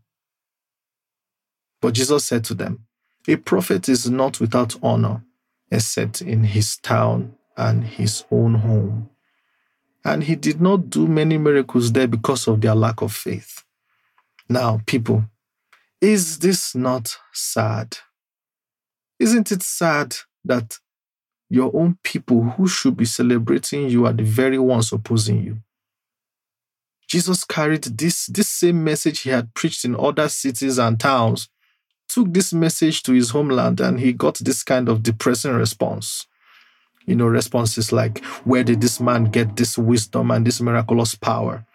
But 1.81 1.93
Jesus 1.93 2.25
said 2.25 2.43
to 2.45 2.53
them, 2.53 2.85
A 3.29 3.35
prophet 3.35 3.87
is 3.87 4.09
not 4.09 4.39
without 4.39 4.75
honor 4.81 5.21
except 5.69 6.19
in 6.19 6.45
his 6.45 6.77
town 6.77 7.35
and 7.55 7.83
his 7.83 8.25
own 8.31 8.55
home. 8.55 9.11
And 10.03 10.23
he 10.23 10.35
did 10.35 10.59
not 10.59 10.89
do 10.89 11.05
many 11.07 11.37
miracles 11.37 11.91
there 11.91 12.07
because 12.07 12.47
of 12.47 12.59
their 12.59 12.73
lack 12.73 13.03
of 13.03 13.13
faith. 13.13 13.63
Now, 14.49 14.81
people, 14.87 15.25
is 16.01 16.39
this 16.39 16.73
not 16.73 17.19
sad? 17.31 17.99
Isn't 19.19 19.51
it 19.51 19.61
sad 19.61 20.15
that 20.43 20.79
your 21.49 21.69
own 21.75 21.99
people 22.03 22.41
who 22.41 22.67
should 22.67 22.97
be 22.97 23.05
celebrating 23.05 23.89
you 23.89 24.07
are 24.07 24.13
the 24.13 24.23
very 24.23 24.57
ones 24.57 24.91
opposing 24.91 25.43
you? 25.43 25.57
Jesus 27.07 27.43
carried 27.43 27.83
this, 27.83 28.25
this 28.25 28.49
same 28.49 28.83
message 28.83 29.19
he 29.19 29.29
had 29.29 29.53
preached 29.53 29.85
in 29.85 29.95
other 29.95 30.29
cities 30.29 30.79
and 30.79 30.99
towns, 30.99 31.47
took 32.09 32.33
this 32.33 32.53
message 32.53 33.03
to 33.03 33.13
his 33.13 33.29
homeland, 33.29 33.79
and 33.79 33.99
he 33.99 34.13
got 34.13 34.39
this 34.39 34.63
kind 34.63 34.89
of 34.89 35.03
depressing 35.03 35.53
response. 35.53 36.27
You 37.05 37.15
know, 37.15 37.27
responses 37.27 37.91
like, 37.91 38.23
Where 38.43 38.63
did 38.63 38.81
this 38.81 38.99
man 38.99 39.25
get 39.25 39.55
this 39.55 39.77
wisdom 39.77 40.31
and 40.31 40.45
this 40.45 40.61
miraculous 40.61 41.15
power? 41.15 41.65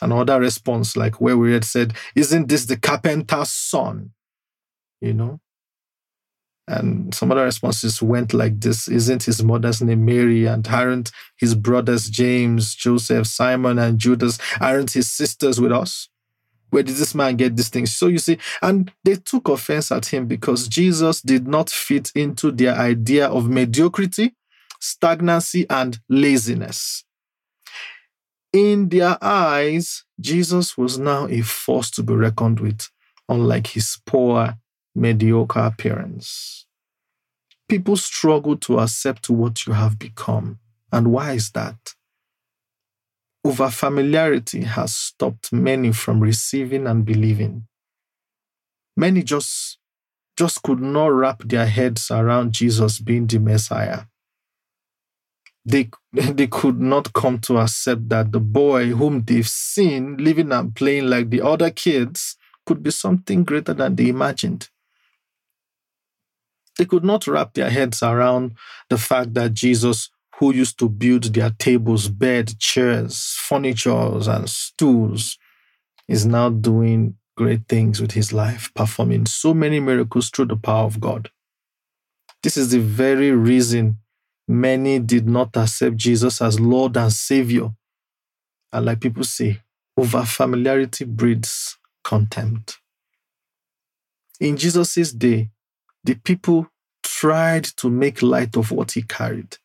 Another 0.00 0.40
response, 0.40 0.96
like 0.96 1.20
where 1.20 1.36
we 1.36 1.52
had 1.52 1.64
said, 1.64 1.94
Isn't 2.14 2.48
this 2.48 2.66
the 2.66 2.76
carpenter's 2.76 3.50
son? 3.50 4.12
You 5.00 5.14
know? 5.14 5.40
And 6.68 7.12
some 7.14 7.32
other 7.32 7.44
responses 7.44 8.00
went 8.00 8.32
like 8.32 8.60
this 8.60 8.88
Isn't 8.88 9.24
his 9.24 9.42
mother's 9.42 9.82
name 9.82 10.04
Mary? 10.04 10.46
And 10.46 10.66
aren't 10.68 11.10
his 11.36 11.54
brothers 11.54 12.08
James, 12.08 12.74
Joseph, 12.74 13.26
Simon, 13.26 13.78
and 13.78 13.98
Judas? 13.98 14.38
Aren't 14.60 14.92
his 14.92 15.10
sisters 15.10 15.60
with 15.60 15.72
us? 15.72 16.08
Where 16.72 16.82
did 16.82 16.96
this 16.96 17.14
man 17.14 17.36
get 17.36 17.54
these 17.54 17.68
things? 17.68 17.94
So 17.94 18.06
you 18.06 18.16
see, 18.16 18.38
and 18.62 18.90
they 19.04 19.16
took 19.16 19.48
offense 19.48 19.92
at 19.92 20.06
him 20.06 20.26
because 20.26 20.68
Jesus 20.68 21.20
did 21.20 21.46
not 21.46 21.68
fit 21.68 22.10
into 22.14 22.50
their 22.50 22.74
idea 22.74 23.28
of 23.28 23.46
mediocrity, 23.46 24.34
stagnancy, 24.80 25.66
and 25.68 26.00
laziness. 26.08 27.04
In 28.54 28.88
their 28.88 29.18
eyes, 29.22 30.04
Jesus 30.18 30.78
was 30.78 30.98
now 30.98 31.28
a 31.28 31.42
force 31.42 31.90
to 31.90 32.02
be 32.02 32.14
reckoned 32.14 32.58
with, 32.60 32.88
unlike 33.28 33.66
his 33.66 33.98
poor, 34.06 34.54
mediocre 34.94 35.60
appearance. 35.60 36.64
People 37.68 37.96
struggle 37.96 38.56
to 38.56 38.78
accept 38.78 39.28
what 39.28 39.66
you 39.66 39.74
have 39.74 39.98
become. 39.98 40.58
And 40.90 41.12
why 41.12 41.32
is 41.32 41.50
that? 41.50 41.94
Over 43.44 43.70
familiarity 43.70 44.62
has 44.62 44.94
stopped 44.94 45.52
many 45.52 45.92
from 45.92 46.20
receiving 46.20 46.86
and 46.86 47.04
believing. 47.04 47.66
Many 48.96 49.22
just, 49.22 49.78
just 50.36 50.62
could 50.62 50.80
not 50.80 51.08
wrap 51.08 51.42
their 51.44 51.66
heads 51.66 52.10
around 52.10 52.52
Jesus 52.52 53.00
being 53.00 53.26
the 53.26 53.38
Messiah 53.38 54.04
they 55.64 55.90
they 56.12 56.46
could 56.46 56.80
not 56.80 57.12
come 57.12 57.38
to 57.40 57.58
accept 57.58 58.08
that 58.08 58.32
the 58.32 58.40
boy 58.40 58.86
whom 58.88 59.22
they've 59.22 59.48
seen 59.48 60.16
living 60.16 60.52
and 60.52 60.74
playing 60.74 61.08
like 61.08 61.30
the 61.30 61.40
other 61.40 61.70
kids 61.70 62.36
could 62.66 62.82
be 62.82 62.90
something 62.90 63.44
greater 63.44 63.74
than 63.74 63.96
they 63.96 64.08
imagined. 64.08 64.68
They 66.78 66.84
could 66.84 67.04
not 67.04 67.26
wrap 67.26 67.52
their 67.54 67.70
heads 67.70 68.02
around 68.02 68.54
the 68.88 68.96
fact 68.96 69.34
that 69.34 69.52
Jesus, 69.52 70.10
who 70.38 70.54
used 70.54 70.78
to 70.78 70.88
build 70.88 71.24
their 71.24 71.50
tables, 71.50 72.08
bed, 72.08 72.58
chairs, 72.58 73.36
furnitures, 73.38 74.26
and 74.26 74.48
stools, 74.48 75.38
is 76.08 76.26
now 76.26 76.48
doing 76.48 77.16
great 77.36 77.66
things 77.68 78.00
with 78.00 78.12
his 78.12 78.32
life, 78.32 78.70
performing 78.74 79.26
so 79.26 79.54
many 79.54 79.80
miracles 79.80 80.30
through 80.30 80.46
the 80.46 80.56
power 80.56 80.84
of 80.84 81.00
God. 81.00 81.30
This 82.42 82.56
is 82.56 82.70
the 82.70 82.80
very 82.80 83.30
reason 83.30 83.98
many 84.48 84.98
did 84.98 85.28
not 85.28 85.56
accept 85.56 85.96
Jesus 85.96 86.42
as 86.42 86.58
Lord 86.58 86.96
and 86.96 87.12
Savior. 87.12 87.70
And 88.72 88.86
like 88.86 89.00
people 89.00 89.24
say, 89.24 89.60
over 89.96 90.24
familiarity 90.24 91.04
breeds 91.04 91.78
contempt. 92.02 92.78
In 94.40 94.56
Jesus' 94.56 95.12
day, 95.12 95.50
the 96.04 96.14
people 96.16 96.66
tried 97.02 97.64
to 97.64 97.88
make 97.88 98.22
light 98.22 98.56
of 98.56 98.72
what 98.72 98.92
he 98.92 99.02
carried. 99.02 99.56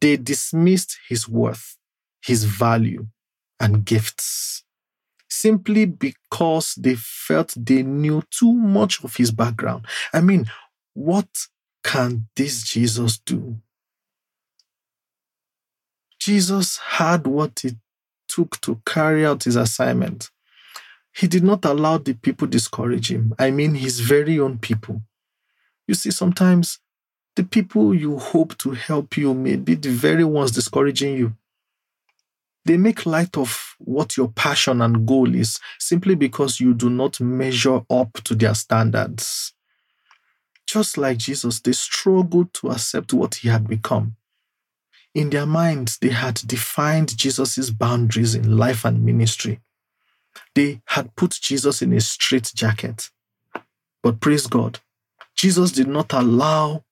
They 0.00 0.16
dismissed 0.16 0.98
his 1.08 1.28
worth, 1.28 1.76
his 2.22 2.44
value, 2.44 3.06
and 3.60 3.84
gifts 3.84 4.64
simply 5.28 5.84
because 5.84 6.74
they 6.74 6.94
felt 6.96 7.54
they 7.56 7.82
knew 7.82 8.22
too 8.30 8.52
much 8.52 9.04
of 9.04 9.16
his 9.16 9.30
background. 9.30 9.86
I 10.12 10.20
mean, 10.20 10.50
what 10.94 11.28
can 11.84 12.28
this 12.34 12.64
Jesus 12.64 13.18
do? 13.18 13.58
Jesus 16.18 16.78
had 16.78 17.26
what 17.26 17.64
it 17.64 17.76
took 18.26 18.60
to 18.62 18.80
carry 18.84 19.24
out 19.24 19.44
his 19.44 19.56
assignment. 19.56 20.30
He 21.14 21.26
did 21.26 21.44
not 21.44 21.64
allow 21.64 21.98
the 21.98 22.14
people 22.14 22.46
discourage 22.46 23.10
him. 23.10 23.34
I 23.38 23.50
mean, 23.50 23.74
his 23.74 24.00
very 24.00 24.38
own 24.38 24.58
people. 24.58 25.02
You 25.86 25.94
see, 25.94 26.10
sometimes 26.10 26.80
the 27.38 27.44
people 27.44 27.94
you 27.94 28.18
hope 28.18 28.58
to 28.58 28.72
help 28.72 29.16
you 29.16 29.32
may 29.32 29.54
be 29.54 29.76
the 29.76 29.90
very 29.90 30.24
ones 30.24 30.50
discouraging 30.50 31.16
you. 31.16 31.32
They 32.64 32.76
make 32.76 33.06
light 33.06 33.38
of 33.38 33.76
what 33.78 34.16
your 34.16 34.26
passion 34.26 34.82
and 34.82 35.06
goal 35.06 35.32
is 35.32 35.60
simply 35.78 36.16
because 36.16 36.58
you 36.58 36.74
do 36.74 36.90
not 36.90 37.20
measure 37.20 37.82
up 37.88 38.12
to 38.24 38.34
their 38.34 38.56
standards. 38.56 39.54
Just 40.66 40.98
like 40.98 41.18
Jesus, 41.18 41.60
they 41.60 41.70
struggled 41.70 42.52
to 42.54 42.70
accept 42.70 43.12
what 43.12 43.36
he 43.36 43.48
had 43.48 43.68
become. 43.68 44.16
In 45.14 45.30
their 45.30 45.46
minds, 45.46 45.96
they 45.98 46.10
had 46.10 46.42
defined 46.44 47.16
Jesus' 47.16 47.70
boundaries 47.70 48.34
in 48.34 48.56
life 48.56 48.84
and 48.84 49.04
ministry. 49.04 49.60
They 50.56 50.82
had 50.86 51.14
put 51.14 51.38
Jesus 51.40 51.82
in 51.82 51.92
a 51.92 52.00
straitjacket. 52.00 53.10
But 54.02 54.18
praise 54.18 54.48
God, 54.48 54.80
Jesus 55.36 55.70
did 55.70 55.86
not 55.86 56.12
allow 56.12 56.82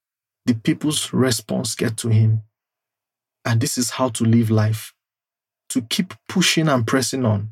the 0.47 0.55
people's 0.55 1.13
response 1.13 1.75
get 1.75 1.97
to 1.99 2.09
him. 2.09 2.43
And 3.45 3.61
this 3.61 3.77
is 3.79 3.91
how 3.91 4.09
to 4.11 4.25
live 4.25 4.51
life 4.51 4.95
to 5.69 5.83
keep 5.83 6.15
pushing 6.29 6.69
and 6.69 6.87
pressing 6.87 7.25
on 7.25 7.51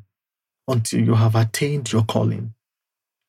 until 0.67 1.01
you 1.01 1.13
have 1.13 1.35
attained 1.35 1.91
your 1.91 2.03
calling. 2.03 2.53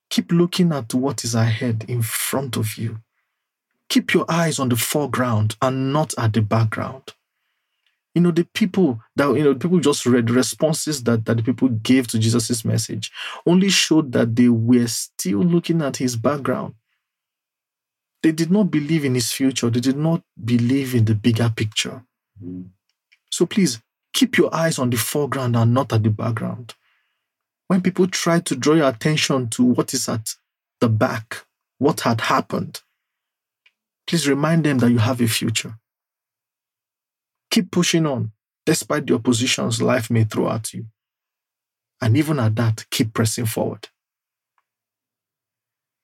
Keep 0.08 0.32
looking 0.32 0.73
at 0.73 0.94
what 0.94 1.25
is 1.25 1.35
ahead 1.35 1.85
in 1.88 2.02
front 2.02 2.56
of 2.56 2.78
you. 2.78 3.00
Keep 3.88 4.14
your 4.14 4.25
eyes 4.28 4.58
on 4.58 4.68
the 4.68 4.76
foreground 4.76 5.56
and 5.61 5.92
not 5.92 6.14
at 6.18 6.32
the 6.32 6.40
background 6.40 7.12
you 8.16 8.23
know, 8.23 8.30
the 8.30 8.44
people 8.54 8.99
that, 9.16 9.26
you 9.37 9.44
know, 9.44 9.54
people 9.54 9.78
just 9.78 10.06
read 10.06 10.30
responses 10.30 11.04
that, 11.04 11.26
that 11.26 11.37
the 11.37 11.42
people 11.42 11.68
gave 11.68 12.06
to 12.08 12.18
Jesus' 12.18 12.64
message 12.64 13.12
only 13.44 13.68
showed 13.68 14.12
that 14.12 14.35
they 14.35 14.49
were 14.49 14.87
still 14.87 15.40
looking 15.40 15.82
at 15.82 15.99
his 15.99 16.16
background. 16.16 16.73
They 18.23 18.32
did 18.32 18.50
not 18.50 18.70
believe 18.70 19.04
in 19.04 19.14
his 19.14 19.32
future. 19.32 19.70
They 19.70 19.80
did 19.80 19.96
not 19.96 20.23
believe 20.42 20.94
in 20.94 21.04
the 21.04 21.14
bigger 21.14 21.52
picture. 21.54 22.04
Mm. 22.42 22.70
So 23.30 23.46
please 23.46 23.80
keep 24.12 24.38
your 24.38 24.54
eyes 24.54 24.78
on 24.78 24.90
the 24.90 24.96
foreground 24.96 25.56
and 25.56 25.75
not 25.75 25.92
at 25.92 26.02
the 26.02 26.11
background. 26.11 26.75
When 27.68 27.82
people 27.82 28.06
try 28.06 28.40
to 28.40 28.56
draw 28.56 28.75
your 28.75 28.88
attention 28.88 29.49
to 29.50 29.64
what 29.64 29.92
is 29.92 30.08
at 30.08 30.35
the 30.80 30.88
back, 30.88 31.44
what 31.78 32.00
had 32.00 32.23
happened, 32.23 32.80
please 34.06 34.28
remind 34.28 34.64
them 34.64 34.78
that 34.78 34.90
you 34.90 34.99
have 34.99 35.20
a 35.20 35.26
future. 35.26 35.75
Keep 37.50 37.70
pushing 37.70 38.06
on, 38.06 38.32
despite 38.64 39.06
the 39.06 39.14
oppositions 39.14 39.82
life 39.82 40.11
may 40.11 40.25
throw 40.25 40.50
at 40.50 40.73
you. 40.73 40.87
And 42.00 42.16
even 42.16 42.38
at 42.38 42.54
that, 42.56 42.87
keep 42.90 43.12
pressing 43.12 43.46
forward. 43.46 43.88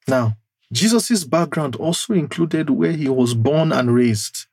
Now, 0.09 0.37
Jesus' 0.73 1.25
background 1.25 1.77
also 1.77 2.15
included 2.15 2.71
where 2.71 2.93
he 2.93 3.09
was 3.09 3.35
born 3.35 3.73
and 3.73 3.95
raised. 3.95 4.47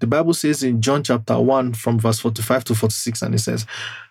The 0.00 0.06
Bible 0.06 0.34
says 0.34 0.62
in 0.62 0.80
John 0.80 1.04
chapter 1.04 1.38
1 1.38 1.74
from 1.74 1.98
verse 1.98 2.18
45 2.18 2.64
to 2.64 2.74
46, 2.74 3.22
and 3.22 3.34
it 3.34 3.38
says, 3.38 3.66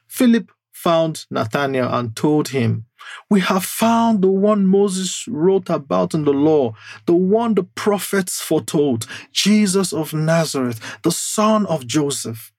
Philip 0.07 0.51
found 0.71 1.25
Nathanael 1.29 1.93
and 1.93 2.15
told 2.15 2.49
him, 2.49 2.85
We 3.29 3.41
have 3.41 3.65
found 3.65 4.23
the 4.23 4.29
one 4.29 4.65
Moses 4.65 5.27
wrote 5.27 5.69
about 5.69 6.13
in 6.13 6.23
the 6.23 6.33
law, 6.33 6.75
the 7.07 7.13
one 7.13 7.55
the 7.55 7.63
prophets 7.63 8.39
foretold, 8.39 9.05
Jesus 9.31 9.91
of 9.91 10.13
Nazareth, 10.13 10.79
the 11.03 11.11
son 11.11 11.65
of 11.65 11.85
Joseph. 11.85 12.53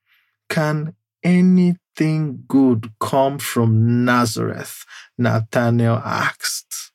Can 0.49 0.95
anything 1.23 2.45
good 2.49 2.93
come 3.01 3.39
from 3.39 4.05
Nazareth? 4.05 4.85
Nathanael 5.17 6.03
asked. 6.05 6.92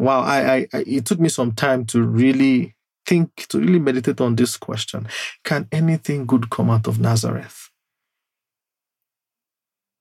Wow, 0.00 0.22
I, 0.22 0.66
I, 0.72 0.84
it 0.86 1.04
took 1.04 1.20
me 1.20 1.28
some 1.28 1.52
time 1.52 1.84
to 1.86 2.02
really 2.02 2.74
think, 3.04 3.46
to 3.48 3.60
really 3.60 3.78
meditate 3.78 4.22
on 4.22 4.34
this 4.34 4.56
question. 4.56 5.06
Can 5.44 5.68
anything 5.70 6.24
good 6.24 6.48
come 6.48 6.70
out 6.70 6.86
of 6.86 6.98
Nazareth? 6.98 7.68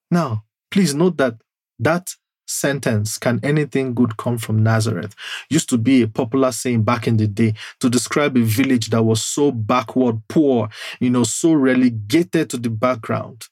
Now, 0.10 0.46
please 0.72 0.96
note 0.96 1.18
that 1.18 1.36
that 1.79 2.15
sentence, 2.48 3.18
can 3.18 3.41
anything 3.44 3.94
good 3.94 4.15
come 4.15 4.38
from 4.38 4.63
Nazareth, 4.63 5.15
used 5.50 5.68
to 5.70 5.77
be 5.77 6.03
a 6.03 6.08
popular 6.08 6.53
saying 6.53 6.84
back 6.84 7.06
in 7.06 7.18
the 7.18 7.27
day 7.27 7.53
to 7.82 7.89
describe 7.89 8.38
a 8.38 8.41
village 8.41 8.91
that 8.91 9.03
was 9.03 9.22
so 9.22 9.51
backward, 9.51 10.22
poor, 10.29 10.70
you 11.01 11.10
know, 11.10 11.25
so 11.25 11.51
relegated 11.51 12.50
to 12.51 12.58
the 12.58 12.70
background 12.70 13.50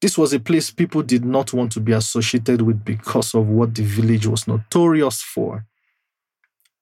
this 0.00 0.18
was 0.18 0.32
a 0.32 0.40
place 0.40 0.70
people 0.70 1.02
did 1.02 1.24
not 1.24 1.52
want 1.52 1.72
to 1.72 1.80
be 1.80 1.92
associated 1.92 2.62
with 2.62 2.84
because 2.84 3.34
of 3.34 3.48
what 3.48 3.74
the 3.74 3.82
village 3.82 4.26
was 4.26 4.46
notorious 4.46 5.22
for. 5.22 5.64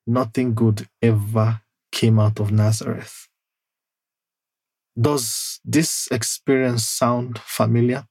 Nothing 0.06 0.54
good 0.54 0.88
ever 1.00 1.61
came 1.92 2.18
out 2.18 2.40
of 2.40 2.50
Nazareth. 2.50 3.28
Does 5.00 5.61
this 5.64 6.09
experience 6.11 6.85
sound 6.85 7.38
familiar? 7.38 8.06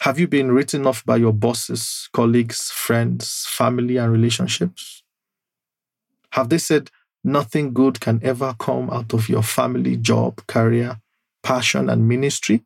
Have 0.00 0.18
you 0.18 0.28
been 0.28 0.52
written 0.52 0.86
off 0.86 1.04
by 1.04 1.16
your 1.16 1.32
bosses, 1.32 2.08
colleagues, 2.12 2.70
friends, 2.70 3.46
family, 3.48 3.96
and 3.96 4.12
relationships? 4.12 5.02
Have 6.32 6.48
they 6.48 6.58
said 6.58 6.90
nothing 7.22 7.72
good 7.72 8.00
can 8.00 8.20
ever 8.22 8.54
come 8.58 8.90
out 8.90 9.14
of 9.14 9.28
your 9.28 9.42
family, 9.42 9.96
job, 9.96 10.46
career, 10.46 11.00
passion, 11.42 11.88
and 11.88 12.06
ministry? 12.06 12.64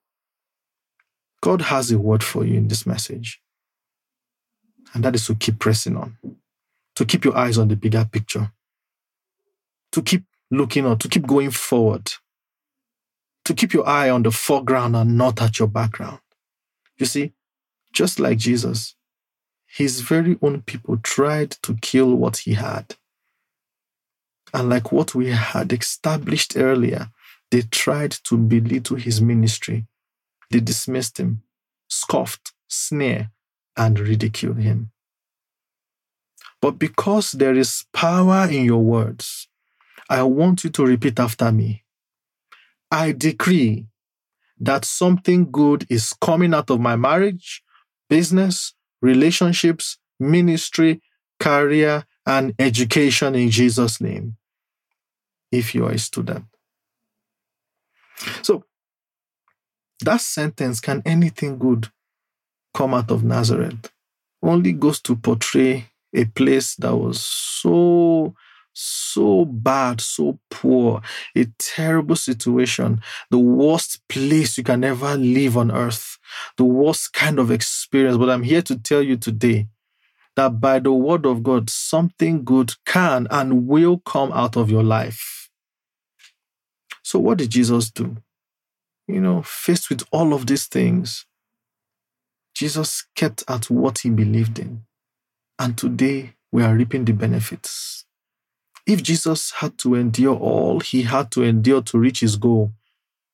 God 1.40 1.62
has 1.62 1.90
a 1.90 1.99
word 1.99 2.23
for 2.23 2.45
you 2.45 2.54
in 2.57 2.68
this 2.68 2.87
message. 2.87 3.40
And 4.95 5.04
that 5.04 5.14
is 5.14 5.26
to 5.26 5.35
keep 5.35 5.59
pressing 5.59 5.96
on, 5.96 6.16
to 6.96 7.05
keep 7.05 7.24
your 7.24 7.37
eyes 7.37 7.59
on 7.59 7.68
the 7.68 7.77
bigger 7.77 8.09
picture, 8.11 8.53
to 9.92 10.03
keep 10.03 10.24
looking 10.51 10.87
on, 10.87 10.98
to 10.98 11.09
keep 11.09 11.27
going 11.27 11.51
forward, 11.51 12.12
to 13.44 13.55
keep 13.55 13.72
your 13.72 13.87
eye 13.87 14.11
on 14.11 14.22
the 14.22 14.31
foreground 14.31 14.96
and 14.96 15.16
not 15.16 15.40
at 15.42 15.59
your 15.59 15.68
background. 15.68 16.20
You 16.96 17.07
see, 17.07 17.33
just 17.92 18.18
like 18.18 18.38
Jesus, 18.38 18.96
his 19.66 20.01
very 20.01 20.38
own 20.42 20.62
people 20.62 20.96
tried 20.98 21.51
to 21.62 21.74
kill 21.81 22.14
what 22.14 22.38
he 22.38 22.55
had. 22.55 22.96
And 24.55 24.70
like 24.70 24.90
what 24.90 25.14
we 25.14 25.31
had 25.31 25.72
established 25.72 26.57
earlier, 26.57 27.11
they 27.51 27.62
tried 27.62 28.12
to 28.24 28.37
belittle 28.38 28.96
his 28.96 29.20
ministry 29.20 29.87
they 30.50 30.61
dismissed 30.61 31.18
him, 31.18 31.42
scoffed, 31.88 32.52
sneered, 32.68 33.30
and 33.76 33.98
ridiculed 33.98 34.58
him. 34.58 34.90
But 36.61 36.78
because 36.78 37.32
there 37.32 37.54
is 37.54 37.84
power 37.92 38.48
in 38.50 38.64
your 38.64 38.82
words, 38.82 39.48
I 40.11 40.22
want 40.22 40.64
you 40.64 40.70
to 40.70 40.84
repeat 40.84 41.20
after 41.20 41.52
me. 41.52 41.84
I 42.90 43.12
decree 43.12 43.87
that 44.58 44.84
something 44.84 45.50
good 45.50 45.87
is 45.88 46.12
coming 46.20 46.54
out 46.54 46.70
of 46.70 46.80
my 46.80 46.96
marriage, 46.96 47.62
business, 48.08 48.74
relationships, 49.00 49.98
ministry, 50.18 51.00
career, 51.38 52.04
and 52.26 52.54
education 52.58 53.34
in 53.34 53.50
Jesus' 53.50 54.00
name. 54.00 54.37
If 55.52 55.74
you 55.74 55.87
are 55.87 55.92
a 55.92 55.98
student. 55.98 56.44
So 58.42 58.64
that 60.00 60.20
sentence, 60.20 60.80
can 60.80 61.02
anything 61.04 61.58
good 61.58 61.88
come 62.74 62.94
out 62.94 63.11
of 63.11 63.24
Nazareth, 63.24 63.90
only 64.42 64.72
goes 64.72 65.00
to 65.00 65.16
portray 65.16 65.88
a 66.14 66.24
place 66.24 66.74
that 66.76 66.96
was 66.96 67.20
so, 67.20 68.34
so 68.72 69.44
bad, 69.44 70.00
so 70.00 70.38
poor, 70.50 71.02
a 71.37 71.46
terrible 71.58 72.16
situation, 72.16 73.00
the 73.30 73.38
worst 73.38 74.00
place 74.08 74.56
you 74.56 74.64
can 74.64 74.84
ever 74.84 75.16
live 75.16 75.56
on 75.56 75.70
earth, 75.70 76.18
the 76.56 76.64
worst 76.64 77.12
kind 77.12 77.38
of 77.38 77.50
experience. 77.50 78.16
But 78.16 78.30
I'm 78.30 78.44
here 78.44 78.62
to 78.62 78.78
tell 78.78 79.02
you 79.02 79.16
today 79.16 79.66
that 80.37 80.61
by 80.61 80.78
the 80.78 80.92
word 80.92 81.26
of 81.26 81.42
God, 81.42 81.68
something 81.68 82.44
good 82.44 82.74
can 82.87 83.26
and 83.30 83.66
will 83.66 83.98
come 83.98 84.30
out 84.32 84.56
of 84.56 84.70
your 84.70 84.84
life. 84.84 85.50
So, 87.02 87.18
what 87.18 87.38
did 87.38 87.50
Jesus 87.50 87.90
do? 87.90 88.16
You 89.09 89.21
know, 89.21 89.42
faced 89.42 89.88
with 89.88 90.05
all 90.12 90.35
of 90.35 90.47
these 90.47 90.66
things, 90.66 91.27
Jesus 92.55 93.07
kept 93.16 93.42
at 93.49 93.71
what 93.71 94.01
he 94.01 94.11
believed 94.11 94.59
in. 94.59 94.83
And 95.59 95.77
today 95.77 96.35
we 96.53 96.62
are 96.62 96.75
reaping 96.75 97.05
the 97.05 97.12
benefits. 97.12 98.05
If 98.87 99.03
Jesus 99.03 99.53
had 99.53 99.79
to 99.79 99.94
endure 99.94 100.37
all 100.37 100.81
he 100.81 101.03
had 101.03 101.31
to 101.33 101.42
endure 101.42 101.83
to 101.83 101.99
reach 101.99 102.21
his 102.21 102.37
goal, 102.37 102.73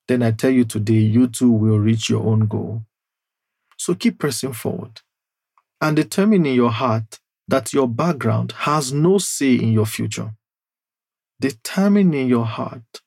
then 0.08 0.22
I 0.22 0.32
tell 0.32 0.50
you 0.50 0.64
today, 0.64 0.94
you 0.94 1.26
too 1.26 1.50
will 1.50 1.78
reach 1.78 2.10
your 2.10 2.24
own 2.24 2.46
goal. 2.46 2.82
So 3.76 3.94
keep 3.94 4.18
pressing 4.18 4.52
forward 4.52 5.00
and 5.80 5.96
determine 5.96 6.46
in 6.46 6.54
your 6.54 6.70
heart 6.70 7.18
that 7.48 7.72
your 7.72 7.88
background 7.88 8.52
has 8.58 8.92
no 8.92 9.18
say 9.18 9.54
in 9.54 9.72
your 9.72 9.86
future. 9.86 10.32
Determine 11.40 12.14
in 12.14 12.28
your 12.28 12.46
heart 12.46 13.02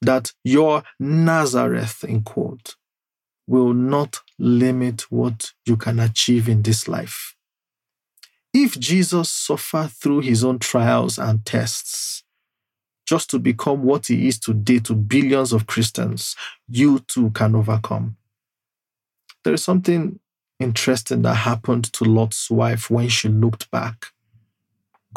that 0.00 0.32
your 0.44 0.82
Nazareth, 0.98 2.04
in 2.04 2.22
quote, 2.22 2.76
will 3.46 3.72
not 3.72 4.20
limit 4.38 5.10
what 5.10 5.52
you 5.64 5.76
can 5.76 5.98
achieve 5.98 6.48
in 6.48 6.62
this 6.62 6.86
life. 6.86 7.34
If 8.52 8.78
Jesus 8.78 9.30
suffered 9.30 9.90
through 9.90 10.20
his 10.20 10.44
own 10.44 10.58
trials 10.58 11.18
and 11.18 11.44
tests 11.44 12.24
just 13.06 13.30
to 13.30 13.38
become 13.38 13.82
what 13.82 14.06
he 14.06 14.28
is 14.28 14.38
today 14.38 14.78
to 14.80 14.94
billions 14.94 15.52
of 15.52 15.66
Christians, 15.66 16.36
you 16.68 16.98
too 17.00 17.30
can 17.30 17.54
overcome. 17.54 18.16
There 19.44 19.54
is 19.54 19.64
something 19.64 20.20
interesting 20.60 21.22
that 21.22 21.34
happened 21.34 21.90
to 21.94 22.04
Lot's 22.04 22.50
wife 22.50 22.90
when 22.90 23.08
she 23.08 23.28
looked 23.28 23.70
back. 23.70 24.08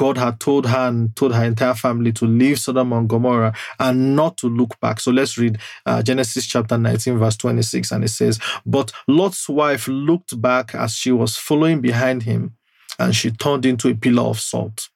God 0.02 0.18
had 0.18 0.40
told 0.40 0.66
her 0.66 0.88
and 0.88 1.16
told 1.16 1.36
her 1.36 1.46
entire 1.46 1.76
family 1.76 2.12
to 2.14 2.26
leave 2.26 2.58
Sodom 2.58 2.92
and 2.92 3.08
Gomorrah 3.08 3.54
and 3.80 4.16
not 4.16 4.36
to 4.38 4.48
look 4.48 4.80
back. 4.80 5.00
So 5.00 5.12
let's 5.12 5.38
read 5.38 5.60
uh, 5.86 6.02
Genesis 6.02 6.48
chapter 6.48 6.76
19, 6.76 7.20
verse 7.20 7.38
26. 7.38 7.92
And 7.92 8.04
it 8.06 8.08
says, 8.08 8.40
But 8.66 8.92
Lot's 9.08 9.48
wife 9.48 9.88
looked 9.88 10.42
back 10.42 10.74
as 10.74 10.96
she 10.96 11.12
was 11.12 11.38
following 11.38 11.82
behind 11.82 12.24
him, 12.24 12.56
and 12.98 13.16
she 13.16 13.30
turned 13.30 13.64
into 13.64 13.90
a 13.90 13.94
pillar 13.94 14.24
of 14.24 14.40
salt. 14.40 14.90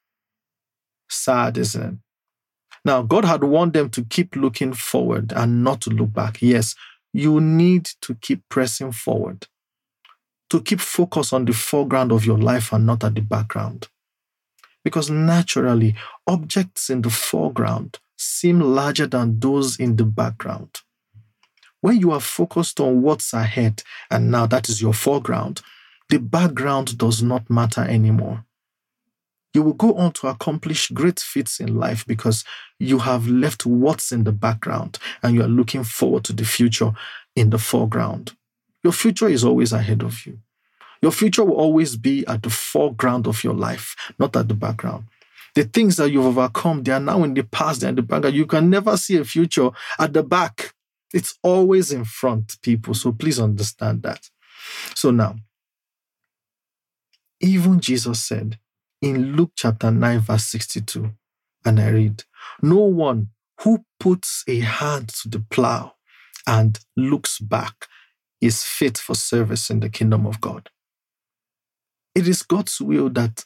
Sad, 1.08 1.56
isn't 1.56 1.82
it? 1.84 1.94
Now, 2.84 3.02
God 3.02 3.24
had 3.26 3.44
warned 3.44 3.74
them 3.74 3.90
to 3.90 4.02
keep 4.02 4.34
looking 4.34 4.72
forward 4.72 5.32
and 5.36 5.62
not 5.62 5.82
to 5.82 5.90
look 5.90 6.12
back. 6.14 6.42
Yes, 6.42 6.74
you 7.12 7.40
need 7.40 7.88
to 8.00 8.16
keep 8.16 8.42
pressing 8.48 8.90
forward, 8.90 9.46
to 10.50 10.60
keep 10.60 10.80
focus 10.80 11.32
on 11.32 11.44
the 11.44 11.52
foreground 11.52 12.10
of 12.10 12.26
your 12.26 12.38
life 12.38 12.72
and 12.72 12.84
not 12.84 13.04
at 13.04 13.14
the 13.14 13.20
background 13.20 13.86
because 14.86 15.10
naturally, 15.10 15.96
objects 16.28 16.90
in 16.90 17.02
the 17.02 17.10
foreground 17.10 17.98
seem 18.16 18.60
larger 18.60 19.08
than 19.08 19.40
those 19.40 19.80
in 19.80 19.96
the 19.96 20.04
background. 20.04 20.78
When 21.80 21.98
you 21.98 22.12
are 22.12 22.20
focused 22.20 22.78
on 22.78 23.02
what's 23.02 23.32
ahead, 23.32 23.82
and 24.12 24.30
now 24.30 24.46
that 24.46 24.68
is 24.68 24.80
your 24.80 24.94
foreground, 24.94 25.60
the 26.08 26.18
background 26.18 26.96
does 26.98 27.20
not 27.20 27.50
matter 27.50 27.80
anymore. 27.80 28.44
You 29.52 29.64
will 29.64 29.72
go 29.72 29.92
on 29.94 30.12
to 30.12 30.28
accomplish 30.28 30.90
great 30.90 31.18
feats 31.18 31.58
in 31.58 31.74
life 31.74 32.06
because 32.06 32.44
you 32.78 33.00
have 33.00 33.26
left 33.26 33.66
what's 33.66 34.12
in 34.12 34.22
the 34.22 34.30
background 34.30 35.00
and 35.20 35.34
you 35.34 35.42
are 35.42 35.48
looking 35.48 35.82
forward 35.82 36.22
to 36.26 36.32
the 36.32 36.44
future 36.44 36.92
in 37.34 37.50
the 37.50 37.58
foreground. 37.58 38.36
Your 38.84 38.92
future 38.92 39.26
is 39.26 39.42
always 39.42 39.72
ahead 39.72 40.04
of 40.04 40.24
you. 40.26 40.38
Your 41.02 41.12
future 41.12 41.44
will 41.44 41.56
always 41.56 41.96
be 41.96 42.26
at 42.26 42.42
the 42.42 42.50
foreground 42.50 43.26
of 43.26 43.42
your 43.44 43.54
life, 43.54 43.94
not 44.18 44.36
at 44.36 44.48
the 44.48 44.54
background. 44.54 45.04
The 45.54 45.64
things 45.64 45.96
that 45.96 46.10
you've 46.10 46.26
overcome, 46.26 46.82
they 46.82 46.92
are 46.92 47.00
now 47.00 47.24
in 47.24 47.34
the 47.34 47.42
past, 47.42 47.80
they're 47.80 47.90
in 47.90 47.96
the 47.96 48.02
background. 48.02 48.36
You 48.36 48.46
can 48.46 48.68
never 48.68 48.96
see 48.96 49.16
a 49.16 49.24
future 49.24 49.70
at 49.98 50.12
the 50.12 50.22
back. 50.22 50.74
It's 51.14 51.38
always 51.42 51.92
in 51.92 52.04
front, 52.04 52.56
people. 52.62 52.94
So 52.94 53.12
please 53.12 53.40
understand 53.40 54.02
that. 54.02 54.28
So 54.94 55.10
now, 55.10 55.36
even 57.40 57.80
Jesus 57.80 58.22
said 58.22 58.58
in 59.00 59.36
Luke 59.36 59.52
chapter 59.56 59.90
9, 59.90 60.20
verse 60.20 60.44
62, 60.44 61.10
and 61.64 61.80
I 61.80 61.88
read, 61.88 62.24
No 62.62 62.80
one 62.80 63.28
who 63.60 63.84
puts 63.98 64.44
a 64.48 64.60
hand 64.60 65.08
to 65.08 65.28
the 65.28 65.40
plow 65.50 65.94
and 66.46 66.78
looks 66.96 67.38
back 67.38 67.86
is 68.40 68.62
fit 68.62 68.98
for 68.98 69.14
service 69.14 69.70
in 69.70 69.80
the 69.80 69.88
kingdom 69.88 70.26
of 70.26 70.40
God. 70.40 70.70
It 72.16 72.26
is 72.26 72.42
God's 72.42 72.80
will 72.80 73.10
that 73.10 73.44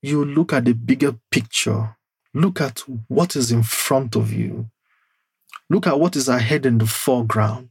you 0.00 0.24
look 0.24 0.54
at 0.54 0.64
the 0.64 0.72
bigger 0.72 1.16
picture, 1.30 1.94
look 2.32 2.62
at 2.62 2.78
what 3.08 3.36
is 3.36 3.52
in 3.52 3.62
front 3.62 4.16
of 4.16 4.32
you, 4.32 4.70
look 5.68 5.86
at 5.86 6.00
what 6.00 6.16
is 6.16 6.26
ahead 6.26 6.64
in 6.64 6.78
the 6.78 6.86
foreground. 6.86 7.68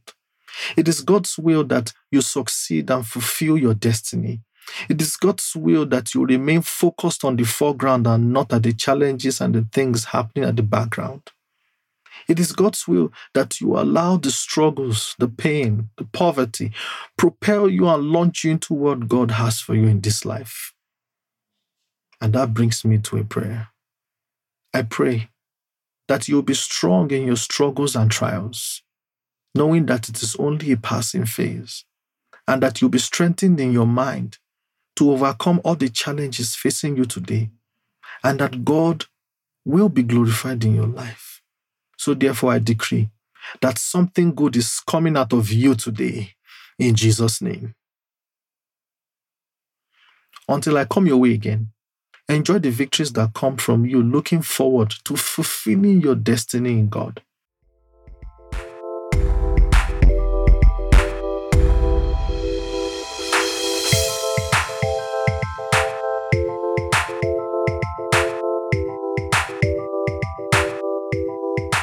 It 0.76 0.86
is 0.86 1.00
God's 1.00 1.36
will 1.36 1.64
that 1.64 1.92
you 2.12 2.20
succeed 2.20 2.92
and 2.92 3.04
fulfill 3.04 3.58
your 3.58 3.74
destiny. 3.74 4.42
It 4.88 5.02
is 5.02 5.16
God's 5.16 5.50
will 5.56 5.84
that 5.86 6.14
you 6.14 6.24
remain 6.24 6.62
focused 6.62 7.24
on 7.24 7.34
the 7.34 7.42
foreground 7.42 8.06
and 8.06 8.32
not 8.32 8.52
at 8.52 8.62
the 8.62 8.72
challenges 8.72 9.40
and 9.40 9.52
the 9.52 9.66
things 9.72 10.04
happening 10.04 10.48
at 10.48 10.54
the 10.54 10.62
background. 10.62 11.22
It 12.28 12.40
is 12.40 12.52
God's 12.52 12.88
will 12.88 13.12
that 13.34 13.60
you 13.60 13.76
allow 13.78 14.16
the 14.16 14.30
struggles, 14.30 15.14
the 15.18 15.28
pain, 15.28 15.90
the 15.98 16.04
poverty 16.04 16.72
propel 17.16 17.68
you 17.68 17.88
and 17.88 18.04
launch 18.04 18.44
you 18.44 18.52
into 18.52 18.74
what 18.74 19.08
God 19.08 19.32
has 19.32 19.60
for 19.60 19.74
you 19.74 19.86
in 19.86 20.00
this 20.00 20.24
life. 20.24 20.72
And 22.20 22.32
that 22.32 22.54
brings 22.54 22.84
me 22.84 22.98
to 22.98 23.18
a 23.18 23.24
prayer. 23.24 23.68
I 24.72 24.82
pray 24.82 25.30
that 26.08 26.28
you'll 26.28 26.42
be 26.42 26.54
strong 26.54 27.10
in 27.10 27.26
your 27.26 27.36
struggles 27.36 27.96
and 27.96 28.10
trials, 28.10 28.82
knowing 29.54 29.86
that 29.86 30.08
it 30.08 30.22
is 30.22 30.36
only 30.36 30.72
a 30.72 30.76
passing 30.76 31.26
phase, 31.26 31.84
and 32.48 32.62
that 32.62 32.80
you'll 32.80 32.90
be 32.90 32.98
strengthened 32.98 33.60
in 33.60 33.72
your 33.72 33.86
mind 33.86 34.38
to 34.96 35.10
overcome 35.10 35.60
all 35.64 35.74
the 35.74 35.88
challenges 35.88 36.54
facing 36.54 36.96
you 36.96 37.04
today, 37.04 37.50
and 38.22 38.40
that 38.40 38.64
God 38.64 39.06
will 39.64 39.88
be 39.88 40.02
glorified 40.02 40.64
in 40.64 40.74
your 40.74 40.86
life. 40.86 41.33
So, 42.04 42.12
therefore, 42.12 42.52
I 42.52 42.58
decree 42.58 43.08
that 43.62 43.78
something 43.78 44.34
good 44.34 44.56
is 44.56 44.78
coming 44.86 45.16
out 45.16 45.32
of 45.32 45.50
you 45.50 45.74
today 45.74 46.34
in 46.78 46.94
Jesus' 46.94 47.40
name. 47.40 47.74
Until 50.46 50.76
I 50.76 50.84
come 50.84 51.06
your 51.06 51.16
way 51.16 51.32
again, 51.32 51.70
enjoy 52.28 52.58
the 52.58 52.68
victories 52.68 53.14
that 53.14 53.32
come 53.32 53.56
from 53.56 53.86
you 53.86 54.02
looking 54.02 54.42
forward 54.42 54.92
to 55.04 55.16
fulfilling 55.16 56.02
your 56.02 56.14
destiny 56.14 56.72
in 56.72 56.90
God. 56.90 57.22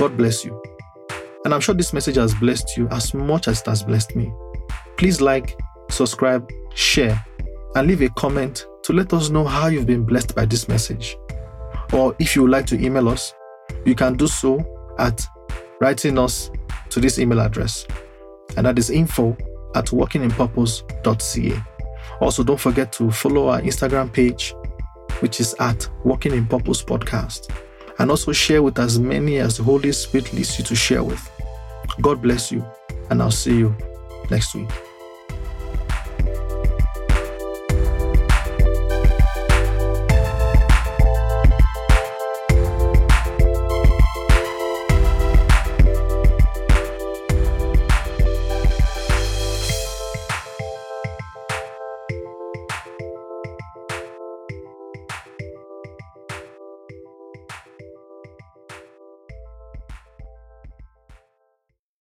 God 0.02 0.18
bless 0.18 0.44
you. 0.44 0.60
And 1.46 1.54
I'm 1.54 1.62
sure 1.62 1.76
this 1.76 1.94
message 1.94 2.16
has 2.16 2.34
blessed 2.34 2.76
you 2.76 2.88
as 2.88 3.14
much 3.14 3.48
as 3.48 3.62
it 3.62 3.68
has 3.68 3.84
blessed 3.84 4.16
me. 4.16 4.34
Please 4.98 5.22
like, 5.22 5.56
subscribe, 5.92 6.52
share, 6.74 7.24
and 7.76 7.88
leave 7.88 8.02
a 8.02 8.10
comment 8.10 8.66
to 8.82 8.94
let 8.94 9.14
us 9.14 9.30
know 9.30 9.46
how 9.46 9.68
you've 9.68 9.86
been 9.86 10.04
blessed 10.04 10.34
by 10.34 10.46
this 10.46 10.68
message. 10.68 11.16
Or 11.94 12.16
if 12.18 12.36
you 12.36 12.42
would 12.42 12.50
like 12.50 12.66
to 12.66 12.84
email 12.84 13.10
us, 13.10 13.32
you 13.86 13.94
can 13.94 14.18
do 14.18 14.26
so 14.26 14.66
at 14.98 15.24
writing 15.80 16.18
us 16.18 16.50
to 16.90 17.00
this 17.00 17.20
email 17.20 17.40
address. 17.40 17.86
And 18.58 18.66
that 18.66 18.80
is 18.80 18.90
info 18.90 19.38
at 19.76 19.86
walkinginpurpose.ca. 19.86 21.64
Also, 22.22 22.44
don't 22.44 22.60
forget 22.60 22.92
to 22.94 23.12
follow 23.12 23.50
our 23.50 23.62
Instagram 23.62 24.12
page, 24.12 24.56
which 25.20 25.40
is 25.40 25.54
at 25.60 25.88
Walking 26.04 26.34
in 26.34 26.48
Purpose 26.48 26.82
Podcast 26.82 27.52
and 28.02 28.10
also 28.10 28.32
share 28.32 28.64
with 28.64 28.80
as 28.80 29.00
many 29.00 29.38
as 29.38 29.58
the 29.58 29.64
Holy 29.64 29.92
Spirit 29.92 30.34
leads 30.34 30.58
you 30.58 30.66
to 30.66 30.76
share 30.76 31.04
with. 31.04 31.22
God 32.02 32.20
bless 32.20 32.52
you, 32.52 32.66
and 33.12 33.22
I'll 33.22 33.30
see 33.30 33.60
you 33.60 33.76
next 34.32 34.56
week. 34.56 34.70